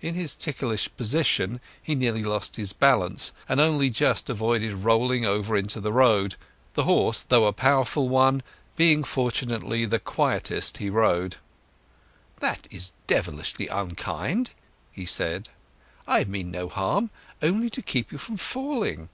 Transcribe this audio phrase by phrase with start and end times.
[0.00, 5.56] In his ticklish position he nearly lost his balance and only just avoided rolling over
[5.56, 6.36] into the road,
[6.74, 8.44] the horse, though a powerful one,
[8.76, 11.38] being fortunately the quietest he rode.
[12.38, 14.52] "That is devilish unkind!"
[14.92, 15.48] he said.
[16.06, 19.08] "I mean no harm—only to keep you from falling."